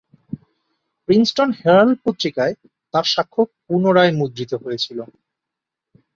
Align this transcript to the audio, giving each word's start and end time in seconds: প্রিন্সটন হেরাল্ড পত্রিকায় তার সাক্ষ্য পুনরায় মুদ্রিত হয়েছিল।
প্রিন্সটন 1.09 1.49
হেরাল্ড 1.59 1.97
পত্রিকায় 2.05 2.53
তার 2.93 3.05
সাক্ষ্য 3.05 3.41
পুনরায় 3.65 4.13
মুদ্রিত 4.19 4.51
হয়েছিল। 4.63 4.99